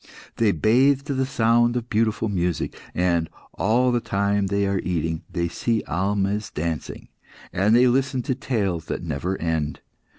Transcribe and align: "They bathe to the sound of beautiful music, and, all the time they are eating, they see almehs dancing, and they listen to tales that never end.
"They 0.37 0.51
bathe 0.51 1.03
to 1.03 1.13
the 1.13 1.27
sound 1.27 1.75
of 1.77 1.87
beautiful 1.91 2.27
music, 2.27 2.75
and, 2.95 3.29
all 3.53 3.91
the 3.91 3.99
time 3.99 4.47
they 4.47 4.65
are 4.65 4.79
eating, 4.79 5.21
they 5.31 5.47
see 5.47 5.83
almehs 5.87 6.49
dancing, 6.51 7.09
and 7.53 7.75
they 7.75 7.85
listen 7.85 8.23
to 8.23 8.33
tales 8.33 8.85
that 8.85 9.03
never 9.03 9.39
end. 9.39 9.79